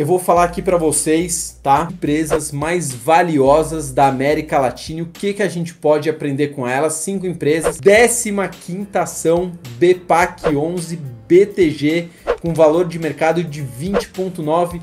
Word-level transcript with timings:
eu 0.00 0.06
vou 0.06 0.18
falar 0.18 0.44
aqui 0.44 0.62
para 0.62 0.78
vocês, 0.78 1.58
tá? 1.62 1.86
Empresas 1.92 2.50
mais 2.50 2.90
valiosas 2.90 3.92
da 3.92 4.06
América 4.06 4.58
Latina, 4.58 5.02
o 5.02 5.06
que 5.06 5.34
que 5.34 5.42
a 5.42 5.48
gente 5.48 5.74
pode 5.74 6.08
aprender 6.08 6.48
com 6.48 6.66
elas? 6.66 6.94
Cinco 6.94 7.26
empresas. 7.26 7.78
15 7.78 8.32
quinta 8.64 9.02
ação 9.02 9.52
BPAC 9.78 10.56
11 10.56 10.98
BTG 11.28 12.08
com 12.40 12.54
valor 12.54 12.88
de 12.88 12.98
mercado 12.98 13.44
de 13.44 13.62
20.9 13.62 14.80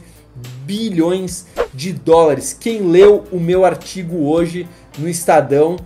bilhões 0.64 1.48
de 1.74 1.94
dólares. 1.94 2.54
Quem 2.54 2.84
leu 2.84 3.24
o 3.32 3.40
meu 3.40 3.66
artigo 3.66 4.30
hoje 4.30 4.68
no 5.00 5.10
Estadão 5.10 5.78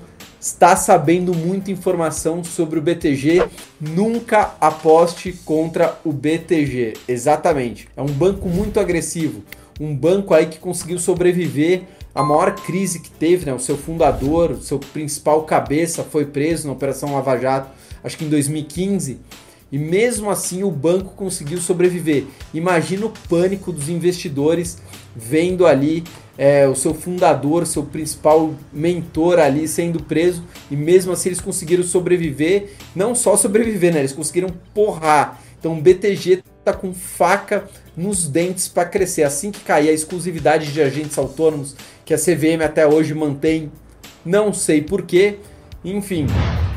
está 0.41 0.75
sabendo 0.75 1.35
muita 1.35 1.69
informação 1.69 2.43
sobre 2.43 2.79
o 2.79 2.81
BTG. 2.81 3.47
Nunca 3.79 4.55
aposte 4.59 5.31
contra 5.45 5.99
o 6.03 6.11
BTG. 6.11 6.93
Exatamente. 7.07 7.87
É 7.95 8.01
um 8.01 8.07
banco 8.07 8.49
muito 8.49 8.79
agressivo. 8.79 9.43
Um 9.79 9.95
banco 9.95 10.33
aí 10.33 10.47
que 10.47 10.57
conseguiu 10.57 10.97
sobreviver 10.97 11.83
à 12.13 12.23
maior 12.23 12.55
crise 12.55 12.99
que 12.99 13.11
teve, 13.11 13.45
né? 13.45 13.53
O 13.53 13.59
seu 13.59 13.77
fundador, 13.77 14.51
o 14.51 14.61
seu 14.61 14.79
principal 14.79 15.43
cabeça 15.43 16.03
foi 16.03 16.25
preso 16.25 16.67
na 16.67 16.73
Operação 16.73 17.13
Lava 17.13 17.37
Jato, 17.37 17.69
acho 18.03 18.17
que 18.17 18.25
em 18.25 18.29
2015. 18.29 19.19
E 19.71 19.77
mesmo 19.77 20.29
assim 20.29 20.63
o 20.63 20.71
banco 20.71 21.13
conseguiu 21.15 21.59
sobreviver. 21.59 22.25
Imagina 22.53 23.05
o 23.05 23.13
pânico 23.29 23.71
dos 23.71 23.87
investidores 23.87 24.77
vendo 25.15 25.65
ali 25.65 26.03
é, 26.37 26.67
o 26.67 26.75
seu 26.75 26.93
fundador, 26.93 27.65
seu 27.65 27.83
principal 27.83 28.53
mentor 28.73 29.39
ali 29.39 29.67
sendo 29.67 30.01
preso, 30.01 30.43
e 30.69 30.75
mesmo 30.75 31.11
assim 31.11 31.29
eles 31.29 31.41
conseguiram 31.41 31.83
sobreviver, 31.83 32.69
não 32.95 33.13
só 33.13 33.37
sobreviver, 33.37 33.93
né? 33.93 33.99
Eles 33.99 34.13
conseguiram 34.13 34.49
porrar. 34.73 35.41
Então 35.59 35.77
o 35.77 35.81
BTG 35.81 36.43
tá 36.65 36.73
com 36.73 36.93
faca 36.93 37.65
nos 37.95 38.27
dentes 38.27 38.67
para 38.67 38.85
crescer. 38.85 39.23
Assim 39.23 39.51
que 39.51 39.59
cair 39.59 39.89
a 39.89 39.93
exclusividade 39.93 40.73
de 40.73 40.81
agentes 40.81 41.17
autônomos 41.17 41.75
que 42.03 42.13
a 42.13 42.17
CVM 42.17 42.63
até 42.63 42.87
hoje 42.87 43.13
mantém, 43.13 43.71
não 44.25 44.51
sei 44.51 44.81
porquê. 44.81 45.37
Enfim, 45.83 46.27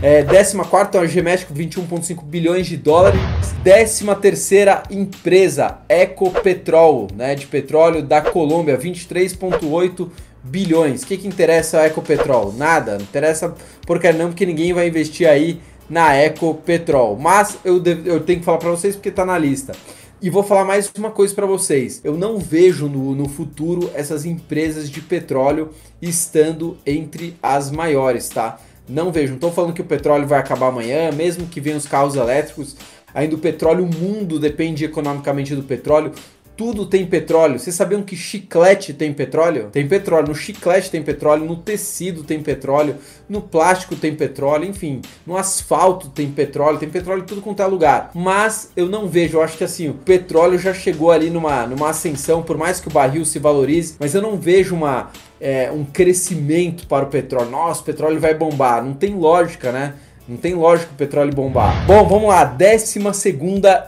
é, 0.05 0.23
14 0.23 0.99
é 0.99 1.01
a 1.01 1.07
Gemétrico, 1.07 1.55
21,5 1.55 2.23
bilhões 2.25 2.67
de 2.67 2.77
dólares. 2.77 3.19
13 3.63 4.05
terceira 4.21 4.83
empresa, 4.91 5.79
Ecopetrol, 5.89 7.09
né, 7.17 7.35
de 7.35 7.47
petróleo 7.47 8.03
da 8.03 8.21
Colômbia, 8.21 8.77
23,8 8.77 10.11
bilhões. 10.43 11.03
O 11.03 11.07
que, 11.07 11.17
que 11.17 11.27
interessa 11.27 11.81
a 11.81 11.87
Ecopetrol? 11.87 12.53
Nada, 12.53 12.99
não 12.99 13.01
interessa 13.01 13.55
porque 13.87 14.13
não, 14.13 14.29
porque 14.29 14.45
ninguém 14.45 14.75
vai 14.75 14.89
investir 14.89 15.27
aí 15.27 15.59
na 15.89 16.15
Ecopetrol. 16.15 17.17
Mas 17.17 17.57
eu, 17.65 17.83
eu 18.05 18.21
tenho 18.21 18.41
que 18.41 18.45
falar 18.45 18.59
para 18.59 18.71
vocês 18.71 18.95
porque 18.95 19.09
está 19.09 19.25
na 19.25 19.39
lista. 19.39 19.73
E 20.21 20.29
vou 20.29 20.43
falar 20.43 20.67
mais 20.67 20.93
uma 20.99 21.11
coisa 21.11 21.35
para 21.35 21.47
vocês. 21.47 22.03
Eu 22.05 22.19
não 22.19 22.37
vejo 22.37 22.89
no, 22.89 23.15
no 23.15 23.27
futuro 23.27 23.91
essas 23.95 24.27
empresas 24.27 24.91
de 24.91 25.01
petróleo 25.01 25.71
estando 26.03 26.77
entre 26.85 27.39
as 27.43 27.71
maiores, 27.71 28.29
tá? 28.29 28.59
Não 28.89 29.11
vejo. 29.11 29.29
Não 29.29 29.37
estou 29.37 29.53
falando 29.53 29.73
que 29.73 29.81
o 29.81 29.85
petróleo 29.85 30.27
vai 30.27 30.39
acabar 30.39 30.69
amanhã, 30.69 31.11
mesmo 31.13 31.47
que 31.47 31.61
venham 31.61 31.79
os 31.79 31.87
carros 31.87 32.15
elétricos. 32.17 32.77
Ainda 33.15 33.37
o 33.37 33.39
petróleo, 33.39 33.85
o 33.85 33.95
mundo 33.95 34.39
depende 34.39 34.85
economicamente 34.85 35.55
do 35.55 35.63
petróleo. 35.63 36.13
Tudo 36.57 36.87
tem 36.87 37.05
petróleo. 37.05 37.59
Vocês 37.59 37.75
sabiam 37.75 38.03
que 38.03 38.15
chiclete 38.15 38.93
tem 38.93 39.13
petróleo? 39.13 39.71
Tem 39.73 39.87
petróleo. 39.89 40.29
No 40.29 40.35
chiclete 40.35 40.89
tem 40.89 41.03
petróleo, 41.03 41.45
no 41.45 41.57
tecido 41.57 42.23
tem 42.23 42.41
petróleo, 42.41 42.97
no 43.29 43.41
plástico 43.41 43.97
tem 43.97 44.15
petróleo, 44.15 44.65
enfim, 44.65 45.03
no 45.27 45.37
asfalto 45.37 46.09
tem 46.09 46.31
petróleo, 46.31 46.79
tem 46.79 46.89
petróleo 46.89 47.23
em 47.23 47.27
tudo 47.27 47.41
quanto 47.41 47.61
é 47.61 47.67
lugar. 47.67 48.13
Mas 48.15 48.71
eu 48.77 48.89
não 48.89 49.09
vejo, 49.09 49.39
eu 49.39 49.43
acho 49.43 49.59
que 49.59 49.65
assim, 49.65 49.89
o 49.89 49.95
petróleo 49.95 50.59
já 50.59 50.73
chegou 50.73 51.11
ali 51.11 51.29
numa, 51.29 51.67
numa 51.67 51.91
ascensão, 51.91 52.43
por 52.43 52.57
mais 52.57 52.79
que 52.79 52.87
o 52.87 52.93
barril 52.93 53.25
se 53.25 53.41
valorize, 53.41 53.97
mas 53.99 54.15
eu 54.15 54.23
não 54.23 54.37
vejo 54.37 54.77
uma, 54.77 55.11
é, 55.41 55.73
um 55.73 55.85
crescimento 55.85 56.87
para 56.87 57.05
o 57.05 57.09
petróleo. 57.09 57.51
Nossa, 57.51 57.83
o 57.83 57.85
petróleo 57.85 58.21
vai 58.21 58.35
bombar. 58.35 58.85
Não 58.85 58.95
tem 58.95 59.15
lógica, 59.15 59.73
né? 59.73 59.95
Não 60.27 60.39
tem 60.39 60.55
lógica 60.55 60.91
o 60.91 60.97
petróleo 60.97 61.35
bombar. 61.35 61.87
Bom, 61.87 62.09
vamos 62.09 62.31
lá. 62.31 62.45
12 62.45 62.99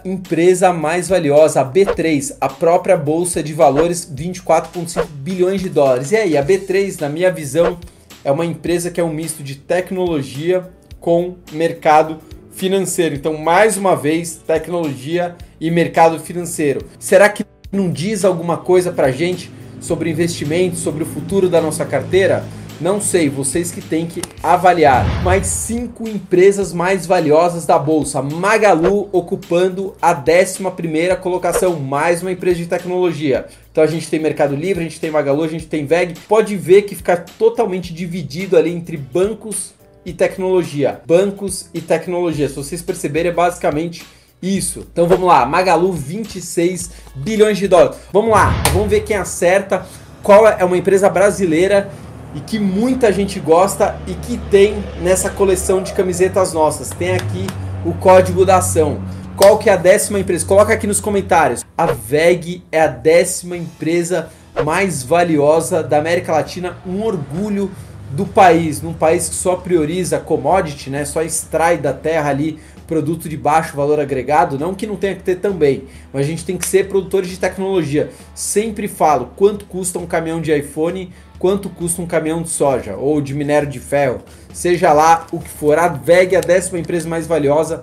empresa 0.05 0.71
mais 0.71 1.09
valiosa, 1.09 1.63
a 1.63 1.65
B3, 1.65 2.37
a 2.39 2.47
própria 2.47 2.95
bolsa 2.95 3.43
de 3.43 3.55
valores, 3.55 4.05
24,5 4.15 5.07
bilhões 5.07 5.63
de 5.63 5.71
dólares. 5.71 6.13
E 6.13 6.17
aí, 6.17 6.37
a 6.37 6.45
B3, 6.45 7.01
na 7.01 7.09
minha 7.09 7.33
visão, 7.33 7.79
é 8.23 8.31
uma 8.31 8.45
empresa 8.45 8.91
que 8.91 9.01
é 9.01 9.05
um 9.05 9.13
misto 9.13 9.43
de 9.43 9.55
tecnologia 9.55 10.69
com 11.01 11.37
mercado 11.53 12.19
financeiro. 12.53 13.15
Então, 13.15 13.39
mais 13.39 13.79
uma 13.79 13.97
vez, 13.97 14.37
tecnologia 14.47 15.37
e 15.59 15.71
mercado 15.71 16.21
financeiro. 16.21 16.85
Será 16.99 17.31
que 17.31 17.47
não 17.73 17.91
diz 17.91 18.27
alguma 18.27 18.59
coisa 18.59 18.93
pra 18.93 19.11
gente 19.11 19.51
sobre 19.81 20.11
investimentos, 20.11 20.81
sobre 20.81 21.03
o 21.03 21.07
futuro 21.07 21.49
da 21.49 21.63
nossa 21.63 21.87
carteira? 21.87 22.45
Não 22.79 23.01
sei, 23.01 23.31
vocês 23.31 23.71
que 23.71 23.81
têm 23.81 24.07
que 24.07 24.21
avaliar. 24.43 25.23
Mais 25.23 25.47
cinco 25.47 26.07
empresas 26.07 26.75
mais 26.75 27.07
valiosas 27.07 27.65
da 27.65 27.79
bolsa. 27.79 28.21
Magalu 28.21 29.09
ocupando 29.13 29.95
a 30.01 30.13
11 30.13 31.17
colocação, 31.23 31.81
mais 31.81 32.21
uma 32.21 32.33
empresa 32.33 32.59
de 32.59 32.67
tecnologia. 32.67 33.47
Então 33.73 33.83
a 33.83 33.87
gente 33.87 34.11
tem 34.11 34.21
Mercado 34.21 34.55
Livre, 34.55 34.81
a 34.81 34.87
gente 34.87 35.01
tem 35.01 35.11
Magalu, 35.11 35.45
a 35.45 35.49
gente 35.49 35.67
tem 35.67 35.87
VEG. 35.87 36.17
Pode 36.29 36.55
ver 36.55 36.83
que 36.83 36.95
fica 36.95 37.17
totalmente 37.17 37.95
dividido 37.95 38.59
ali 38.59 38.71
entre 38.71 38.99
bancos 38.99 39.73
e 40.05 40.13
tecnologia. 40.13 41.01
Bancos 41.07 41.71
e 41.73 41.81
tecnologia. 41.81 42.47
Se 42.47 42.57
vocês 42.57 42.83
perceberem, 42.83 43.31
é 43.31 43.35
basicamente 43.35 44.05
isso. 44.43 44.87
Então 44.93 45.09
vamos 45.09 45.27
lá, 45.27 45.47
Magalu 45.47 45.93
26 45.95 46.91
bilhões 47.15 47.57
de 47.57 47.69
dólares. 47.69 47.97
Vamos 48.13 48.33
lá, 48.33 48.51
vamos 48.75 48.91
ver 48.91 49.01
quem 49.01 49.17
acerta. 49.17 49.87
Qual 50.23 50.47
é 50.47 50.65
uma 50.65 50.77
empresa 50.77 51.09
brasileira 51.09 51.89
e 52.35 52.41
que 52.41 52.59
muita 52.59 53.13
gente 53.13 53.41
gosta 53.41 53.97
e 54.07 54.15
que 54.15 54.37
tem 54.51 54.83
nessa 55.01 55.31
coleção 55.31 55.83
de 55.83 55.93
camisetas 55.93 56.53
nossas. 56.53 56.91
Tem 56.91 57.15
aqui 57.15 57.47
o 57.85 57.93
código 57.95 58.45
da 58.45 58.59
ação. 58.59 59.01
Qual 59.37 59.59
que 59.59 59.69
é 59.69 59.73
a 59.73 59.77
décima 59.77 60.19
empresa? 60.19 60.47
Coloca 60.47 60.73
aqui 60.73 60.87
nos 60.87 61.01
comentários. 61.01 61.65
A 61.77 61.87
VEG 61.87 62.63
é 62.73 62.81
a 62.81 62.87
décima 62.87 63.57
empresa 63.57 64.31
mais 64.65 65.03
valiosa 65.03 65.83
da 65.83 65.99
América 65.99 66.33
Latina, 66.33 66.79
um 66.87 67.03
orgulho 67.03 67.71
do 68.11 68.25
país, 68.25 68.81
num 68.81 68.95
país 68.95 69.29
que 69.29 69.35
só 69.35 69.57
prioriza 69.57 70.19
commodity, 70.19 70.89
né? 70.91 71.05
Só 71.05 71.23
extrai 71.23 71.77
da 71.77 71.93
terra 71.93 72.31
ali 72.31 72.59
produto 72.87 73.29
de 73.29 73.37
baixo 73.37 73.77
valor 73.77 73.99
agregado, 73.99 74.59
não 74.59 74.75
que 74.75 74.87
não 74.87 74.97
tenha 74.97 75.17
que 75.17 75.23
ter 75.23 75.37
também, 75.37 75.85
mas 76.13 76.25
a 76.25 76.29
gente 76.29 76.45
tem 76.45 76.57
que 76.57 76.67
ser 76.67 76.89
produtores 76.89 77.29
de 77.29 77.39
tecnologia. 77.39 78.11
Sempre 78.35 78.87
falo 78.87 79.33
quanto 79.37 79.65
custa 79.65 79.99
um 79.99 80.07
caminhão 80.07 80.41
de 80.41 80.57
iPhone, 80.57 81.13
quanto 81.39 81.69
custa 81.69 82.03
um 82.03 82.07
caminhão 82.07 82.43
de 82.43 82.49
soja 82.49 82.97
ou 82.97 83.21
de 83.21 83.35
minério 83.35 83.69
de 83.69 83.79
ferro, 83.79 84.21
seja 84.53 84.93
lá 84.93 85.27
o 85.33 85.39
que 85.39 85.49
for. 85.49 85.79
A 85.79 85.89
VEG 85.89 86.35
é 86.35 86.39
a 86.39 86.41
décima 86.41 86.79
empresa 86.79 87.09
mais 87.09 87.27
valiosa 87.27 87.83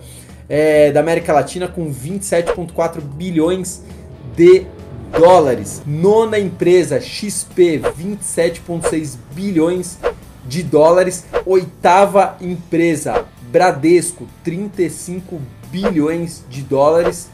é, 0.50 0.92
da 0.92 1.00
América 1.00 1.34
Latina 1.34 1.68
com 1.68 1.92
27,4 1.92 3.02
bilhões 3.02 3.82
de 4.36 4.66
dólares. 5.18 5.82
Nona 5.86 6.40
empresa, 6.40 7.00
XP, 7.00 7.82
27,6 7.98 9.18
bilhões 9.34 9.98
de 10.46 10.64
dólares. 10.64 11.26
Oitava 11.46 12.38
empresa, 12.42 13.26
Bradesco, 13.52 14.28
35 14.44 15.40
bilhões 15.72 16.44
de 16.50 16.62
dólares. 16.62 17.30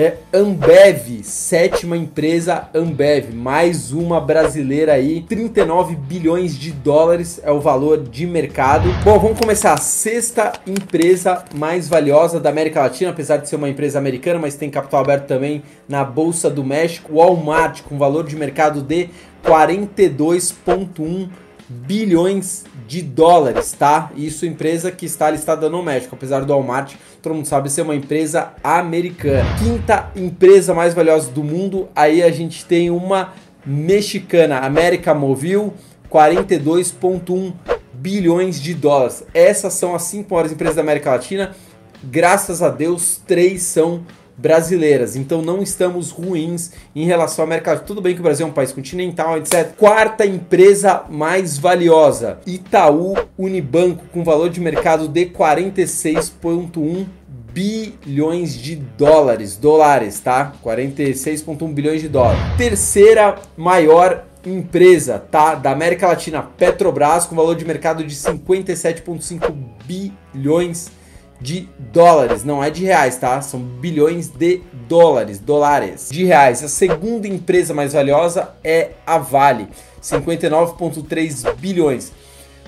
É, 0.00 0.14
Ambev, 0.32 1.24
sétima 1.24 1.96
empresa 1.96 2.68
Ambev, 2.72 3.34
mais 3.34 3.90
uma 3.90 4.20
brasileira 4.20 4.92
aí, 4.92 5.22
39 5.22 5.96
bilhões 5.96 6.56
de 6.56 6.70
dólares 6.70 7.40
é 7.42 7.50
o 7.50 7.58
valor 7.58 8.04
de 8.04 8.24
mercado. 8.24 8.88
Bom, 9.02 9.18
vamos 9.18 9.40
começar. 9.40 9.72
A 9.72 9.76
sexta 9.76 10.52
empresa 10.64 11.44
mais 11.52 11.88
valiosa 11.88 12.38
da 12.38 12.48
América 12.48 12.80
Latina, 12.80 13.10
apesar 13.10 13.38
de 13.38 13.48
ser 13.48 13.56
uma 13.56 13.68
empresa 13.68 13.98
americana, 13.98 14.38
mas 14.38 14.54
tem 14.54 14.70
capital 14.70 15.00
aberto 15.00 15.26
também 15.26 15.64
na 15.88 16.04
Bolsa 16.04 16.48
do 16.48 16.62
México. 16.62 17.14
Walmart, 17.16 17.82
com 17.82 17.98
valor 17.98 18.24
de 18.24 18.36
mercado 18.36 18.80
de 18.80 19.10
42,1 19.44 21.28
bilhões 21.68 22.64
de 22.86 23.02
dólares, 23.02 23.72
tá? 23.78 24.10
Isso 24.16 24.46
empresa 24.46 24.90
que 24.90 25.04
está 25.04 25.30
listada 25.30 25.68
no 25.68 25.82
México, 25.82 26.14
apesar 26.14 26.44
do 26.44 26.52
Walmart, 26.52 26.94
todo 27.20 27.34
mundo 27.34 27.46
sabe 27.46 27.68
ser 27.70 27.82
uma 27.82 27.94
empresa 27.94 28.52
americana. 28.64 29.44
Quinta 29.58 30.10
empresa 30.16 30.72
mais 30.72 30.94
valiosa 30.94 31.30
do 31.30 31.44
mundo, 31.44 31.88
aí 31.94 32.22
a 32.22 32.30
gente 32.30 32.64
tem 32.64 32.90
uma 32.90 33.34
mexicana, 33.66 34.60
América 34.60 35.12
Movil, 35.12 35.74
42.1 36.10 37.52
bilhões 37.92 38.60
de 38.60 38.72
dólares. 38.72 39.24
Essas 39.34 39.74
são 39.74 39.94
as 39.94 40.02
cinco 40.04 40.32
maiores 40.32 40.52
empresas 40.52 40.76
da 40.76 40.82
América 40.82 41.10
Latina. 41.10 41.54
Graças 42.02 42.62
a 42.62 42.70
Deus, 42.70 43.20
três 43.26 43.62
são 43.62 44.06
brasileiras. 44.38 45.16
Então 45.16 45.42
não 45.42 45.62
estamos 45.62 46.10
ruins 46.10 46.70
em 46.94 47.04
relação 47.04 47.42
ao 47.42 47.48
mercado. 47.48 47.84
Tudo 47.84 48.00
bem 48.00 48.14
que 48.14 48.20
o 48.20 48.22
Brasil 48.22 48.46
é 48.46 48.48
um 48.48 48.52
país 48.52 48.72
continental, 48.72 49.36
etc. 49.36 49.74
Quarta 49.76 50.24
empresa 50.24 51.02
mais 51.10 51.58
valiosa, 51.58 52.38
Itaú 52.46 53.16
Unibanco, 53.36 54.04
com 54.12 54.22
valor 54.22 54.48
de 54.48 54.60
mercado 54.60 55.08
de 55.08 55.26
46,1 55.26 57.06
bilhões 57.52 58.54
de 58.54 58.76
dólares, 58.76 59.56
dólares, 59.56 60.20
tá? 60.20 60.52
46,1 60.64 61.74
bilhões 61.74 62.00
de 62.00 62.08
dólares. 62.08 62.40
Terceira 62.56 63.36
maior 63.56 64.24
empresa, 64.46 65.18
tá? 65.18 65.56
Da 65.56 65.72
América 65.72 66.06
Latina, 66.06 66.42
Petrobras, 66.42 67.26
com 67.26 67.34
valor 67.34 67.56
de 67.56 67.64
mercado 67.64 68.04
de 68.04 68.14
57,5 68.14 69.52
bilhões 69.84 70.97
de 71.40 71.68
dólares, 71.78 72.44
não 72.44 72.62
é 72.62 72.70
de 72.70 72.84
reais, 72.84 73.16
tá? 73.16 73.40
São 73.40 73.60
bilhões 73.60 74.28
de 74.28 74.60
dólares, 74.88 75.38
dólares 75.38 76.08
de 76.10 76.24
reais. 76.24 76.64
A 76.64 76.68
segunda 76.68 77.28
empresa 77.28 77.72
mais 77.72 77.92
valiosa 77.92 78.50
é 78.64 78.90
a 79.06 79.18
Vale, 79.18 79.68
59,3 80.02 81.54
bilhões. 81.56 82.10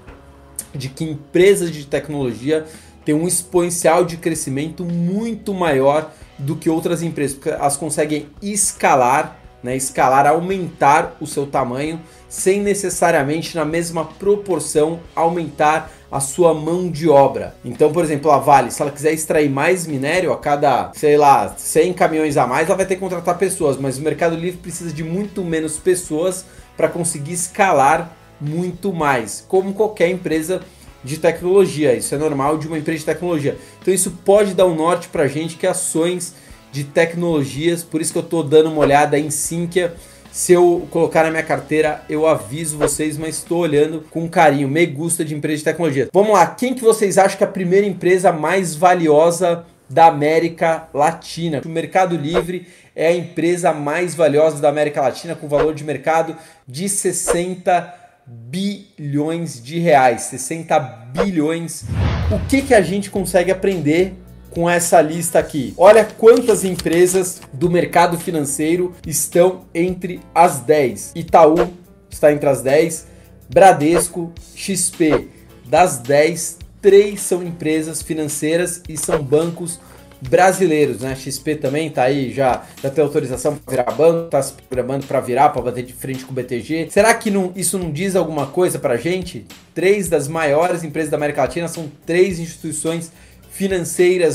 de 0.74 0.90
que 0.90 1.04
empresas 1.04 1.72
de 1.72 1.86
tecnologia 1.86 2.66
têm 3.04 3.16
um 3.16 3.28
exponencial 3.28 4.06
de 4.06 4.18
crescimento 4.18 4.84
muito 4.84 5.54
maior 5.54 6.12
do 6.38 6.56
que 6.56 6.70
outras 6.70 7.02
empresas, 7.02 7.36
porque 7.36 7.50
elas 7.50 7.78
conseguem 7.78 8.28
escalar, 8.42 9.40
né, 9.68 9.76
escalar, 9.76 10.26
aumentar 10.26 11.18
o 11.20 11.28
seu 11.28 11.46
tamanho 11.46 12.00
sem 12.30 12.62
necessariamente 12.62 13.54
na 13.54 13.66
mesma 13.66 14.06
proporção 14.06 15.02
aumentar 15.14 15.92
a 16.10 16.22
sua 16.22 16.54
mão 16.54 16.90
de 16.90 17.10
obra. 17.10 17.54
Então, 17.66 17.92
por 17.92 18.02
exemplo, 18.02 18.32
a 18.32 18.38
Vale, 18.38 18.72
se 18.72 18.82
ela 18.82 18.92
quiser 18.92 19.12
extrair 19.12 19.50
mais 19.50 19.86
minério 19.86 20.32
a 20.32 20.38
cada, 20.38 20.92
sei 20.94 21.18
lá, 21.18 21.54
100 21.58 21.92
caminhões 21.94 22.38
a 22.38 22.48
mais, 22.48 22.68
ela 22.68 22.78
vai 22.78 22.86
ter 22.86 22.96
que 22.96 23.02
contratar 23.02 23.38
pessoas, 23.38 23.76
mas 23.76 23.98
o 23.98 24.02
Mercado 24.02 24.38
Livre 24.38 24.58
precisa 24.58 24.94
de 24.94 25.04
muito 25.04 25.44
menos 25.44 25.76
pessoas 25.76 26.46
para 26.78 26.88
conseguir 26.88 27.34
escalar 27.34 28.16
muito 28.40 28.94
mais, 28.94 29.44
como 29.50 29.74
qualquer 29.74 30.10
empresa 30.10 30.62
de 31.04 31.18
tecnologia. 31.18 31.94
Isso 31.94 32.16
é 32.16 32.18
normal 32.18 32.58
de 32.58 32.68
uma 32.68 32.78
empresa 32.78 33.00
de 33.00 33.06
tecnologia. 33.06 33.58
Então 33.82 33.94
isso 33.94 34.12
pode 34.24 34.54
dar 34.54 34.66
um 34.66 34.76
norte 34.76 35.10
para 35.10 35.24
a 35.24 35.28
gente 35.28 35.58
que 35.58 35.68
ações 35.68 36.34
de 36.78 36.84
tecnologias, 36.84 37.84
por 37.84 38.00
isso 38.02 38.12
que 38.12 38.20
eu 38.20 38.24
estou 38.24 38.44
dando 38.44 38.70
uma 38.70 38.82
olhada 38.82 39.18
em 39.18 39.32
Sinqia, 39.32 39.96
se 40.32 40.54
eu 40.54 40.88
colocar 40.92 41.24
na 41.24 41.32
minha 41.32 41.42
carteira, 41.42 42.04
eu 42.08 42.28
aviso 42.28 42.78
vocês, 42.78 43.18
mas 43.18 43.38
estou 43.38 43.58
olhando 43.58 44.06
com 44.12 44.30
carinho. 44.30 44.68
Me 44.68 44.86
gusta 44.86 45.26
de 45.26 45.34
empresa 45.34 45.58
de 45.58 45.64
tecnologia. 45.64 46.08
Vamos 46.14 46.34
lá, 46.34 46.46
quem 46.46 46.76
que 46.76 46.84
vocês 46.84 47.18
acham 47.18 47.36
que 47.36 47.44
é 47.44 47.48
a 47.48 47.50
primeira 47.50 47.88
empresa 47.88 48.32
mais 48.32 48.76
valiosa 48.76 49.66
da 49.90 50.06
América 50.06 50.88
Latina? 50.94 51.60
O 51.66 51.70
Mercado 51.70 52.16
Livre 52.16 52.68
é 52.96 53.08
a 53.08 53.16
empresa 53.16 53.74
mais 53.74 54.14
valiosa 54.14 54.62
da 54.62 54.70
América 54.70 55.02
Latina, 55.02 55.34
com 55.34 55.48
valor 55.48 55.74
de 55.74 55.84
mercado 55.84 56.36
de 56.68 56.88
60 56.88 57.96
bilhões 58.28 59.60
de 59.60 59.80
reais. 59.80 60.22
60 60.24 60.80
bilhões. 61.14 61.86
O 62.32 62.48
que, 62.48 62.62
que 62.62 62.76
a 62.76 62.82
gente 62.82 63.10
consegue 63.10 63.50
aprender 63.50 64.14
com 64.58 64.68
essa 64.68 65.00
lista 65.00 65.38
aqui. 65.38 65.72
Olha 65.78 66.04
quantas 66.04 66.64
empresas 66.64 67.40
do 67.54 67.70
mercado 67.70 68.18
financeiro 68.18 68.96
estão 69.06 69.66
entre 69.72 70.20
as 70.34 70.62
10. 70.62 71.12
Itaú 71.14 71.72
está 72.10 72.34
entre 72.34 72.50
as 72.50 72.64
10, 72.64 73.06
Bradesco, 73.48 74.34
XP. 74.56 75.28
Das 75.64 76.00
10, 76.00 76.58
três 76.82 77.22
são 77.22 77.44
empresas 77.44 78.02
financeiras 78.02 78.82
e 78.90 78.98
são 78.98 79.22
bancos 79.22 79.80
brasileiros, 80.20 81.02
né? 81.02 81.16
XP 81.16 81.58
também 81.58 81.92
tá 81.92 82.02
aí, 82.02 82.34
já, 82.34 82.64
já 82.82 82.90
tem 82.90 83.04
autorização 83.04 83.56
para 83.56 83.72
virar 83.72 83.92
banco, 83.92 84.32
tá 84.32 84.42
se 84.42 84.54
programando 84.54 85.06
para 85.06 85.20
virar, 85.20 85.50
para 85.50 85.62
bater 85.62 85.84
de 85.84 85.94
frente 85.94 86.26
com 86.26 86.32
o 86.32 86.36
BTG. 86.36 86.88
Será 86.90 87.14
que 87.14 87.30
não, 87.30 87.52
isso 87.56 87.78
não 87.78 87.92
diz 87.92 88.16
alguma 88.16 88.48
coisa 88.48 88.80
para 88.80 88.98
gente? 88.98 89.46
Três 89.76 90.10
das 90.10 90.28
maiores 90.28 90.84
empresas 90.84 91.12
da 91.12 91.18
América 91.18 91.44
Latina 91.44 91.68
são 91.68 91.92
três 92.08 92.40
instituições 92.40 93.12
financeiras 93.12 93.27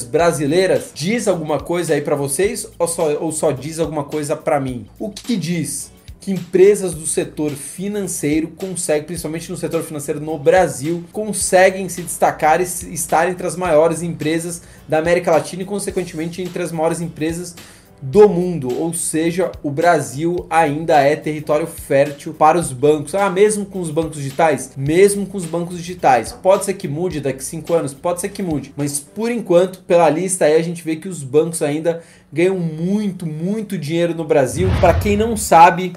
brasileiras 0.05 0.91
diz 0.95 1.29
alguma 1.29 1.61
coisa 1.61 1.95
aí 1.95 2.01
para 2.01 2.17
vocês 2.17 2.69
ou 2.79 2.89
só, 2.89 3.15
ou 3.21 3.31
só 3.31 3.53
diz 3.53 3.79
alguma 3.79 4.05
coisa 4.05 4.35
para 4.35 4.59
mim? 4.59 4.87
O 4.99 5.11
que 5.11 5.37
diz? 5.37 5.93
que 6.23 6.31
empresas 6.31 6.95
do 6.95 7.05
setor 7.05 7.51
financeiro 7.51 8.47
conseguem, 8.47 9.03
principalmente 9.03 9.51
no 9.51 9.57
setor 9.57 9.83
financeiro 9.83 10.21
no 10.21 10.39
Brasil, 10.39 11.03
conseguem 11.11 11.89
se 11.89 12.01
destacar 12.01 12.61
e 12.61 12.65
estar 12.65 13.29
entre 13.29 13.45
as 13.45 13.57
maiores 13.57 14.03
empresas 14.03 14.63
da 14.89 14.99
América 14.99 15.33
Latina 15.33 15.63
e, 15.63 15.67
consequentemente, 15.67 16.41
entre 16.41 16.63
as 16.63 16.71
maiores 16.71 17.01
empresas 17.01 17.57
do 18.03 18.29
mundo, 18.29 18.69
ou 18.81 18.93
seja, 18.93 19.53
o 19.63 19.71
Brasil 19.71 20.45
ainda 20.51 21.01
é 21.01 21.15
território 21.15 21.69
fértil 21.69 22.35
para 22.35 22.59
os 22.59 22.73
bancos. 22.73 23.15
Ah, 23.15 23.31
mesmo 23.31 23.65
com 23.65 23.81
os 23.81 23.91
bancos 23.91 24.17
digitais? 24.17 24.73
Mesmo 24.77 25.25
com 25.25 25.39
os 25.39 25.47
bancos 25.47 25.77
digitais. 25.77 26.33
Pode 26.33 26.65
ser 26.65 26.75
que 26.75 26.89
mude 26.89 27.21
daqui 27.21 27.45
cinco 27.45 27.73
anos, 27.73 27.95
pode 27.95 28.21
ser 28.21 28.31
que 28.31 28.43
mude, 28.43 28.75
mas 28.77 28.99
por 28.99 29.31
enquanto, 29.31 29.79
pela 29.85 30.11
lista 30.11 30.47
aí, 30.47 30.57
a 30.57 30.63
gente 30.63 30.83
vê 30.83 30.97
que 30.97 31.09
os 31.09 31.23
bancos 31.23 31.63
ainda 31.63 32.03
ganham 32.33 32.59
muito, 32.59 33.25
muito 33.25 33.79
dinheiro 33.79 34.15
no 34.15 34.25
Brasil. 34.25 34.69
Para 34.81 34.95
quem 34.95 35.17
não 35.17 35.37
sabe, 35.37 35.93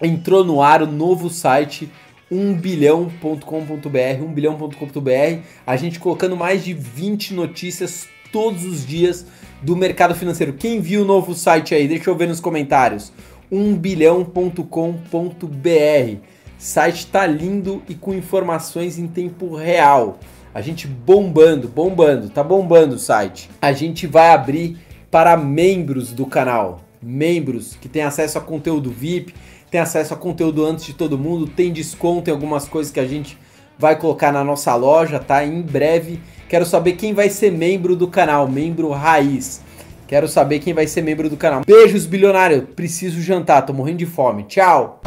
entrou 0.00 0.42
no 0.42 0.62
ar 0.62 0.82
o 0.82 0.86
novo 0.86 1.28
site 1.28 1.90
1bilhão.com.br, 2.32 3.44
1bilhão.com.br, 3.44 5.42
a 5.66 5.76
gente 5.76 6.00
colocando 6.00 6.36
mais 6.36 6.64
de 6.64 6.72
20 6.72 7.34
notícias 7.34 8.08
todos 8.34 8.64
os 8.64 8.84
dias 8.84 9.24
do 9.62 9.76
mercado 9.76 10.12
financeiro. 10.12 10.54
Quem 10.54 10.80
viu 10.80 11.02
o 11.02 11.04
novo 11.04 11.36
site 11.36 11.72
aí? 11.72 11.86
Deixa 11.86 12.10
eu 12.10 12.16
ver 12.16 12.26
nos 12.26 12.40
comentários. 12.40 13.12
1bilhão.com.br. 13.52 16.18
Site 16.58 17.06
tá 17.06 17.24
lindo 17.28 17.80
e 17.88 17.94
com 17.94 18.12
informações 18.12 18.98
em 18.98 19.06
tempo 19.06 19.54
real. 19.54 20.18
A 20.52 20.60
gente 20.60 20.88
bombando, 20.88 21.68
bombando, 21.68 22.28
tá 22.28 22.42
bombando 22.42 22.96
o 22.96 22.98
site. 22.98 23.48
A 23.62 23.72
gente 23.72 24.04
vai 24.04 24.32
abrir 24.32 24.78
para 25.12 25.36
membros 25.36 26.12
do 26.12 26.26
canal. 26.26 26.80
Membros 27.00 27.76
que 27.80 27.88
têm 27.88 28.02
acesso 28.02 28.36
a 28.36 28.40
conteúdo 28.40 28.90
VIP, 28.90 29.32
tem 29.70 29.80
acesso 29.80 30.12
a 30.12 30.16
conteúdo 30.16 30.66
antes 30.66 30.86
de 30.86 30.94
todo 30.94 31.16
mundo, 31.16 31.46
tem 31.46 31.72
desconto 31.72 32.30
em 32.30 32.32
algumas 32.32 32.66
coisas 32.66 32.92
que 32.92 32.98
a 32.98 33.06
gente 33.06 33.38
vai 33.78 33.96
colocar 33.96 34.32
na 34.32 34.42
nossa 34.42 34.74
loja, 34.74 35.20
tá? 35.20 35.44
Em 35.44 35.62
breve 35.62 36.18
Quero 36.48 36.66
saber 36.66 36.92
quem 36.92 37.12
vai 37.14 37.28
ser 37.28 37.50
membro 37.50 37.94
do 37.96 38.08
canal, 38.08 38.48
membro 38.48 38.90
raiz. 38.90 39.62
Quero 40.06 40.28
saber 40.28 40.58
quem 40.58 40.74
vai 40.74 40.86
ser 40.86 41.02
membro 41.02 41.28
do 41.28 41.36
canal. 41.36 41.62
Beijos, 41.66 42.06
bilionário. 42.06 42.62
Preciso 42.62 43.20
jantar, 43.20 43.62
tô 43.62 43.72
morrendo 43.72 43.98
de 43.98 44.06
fome. 44.06 44.44
Tchau. 44.44 45.03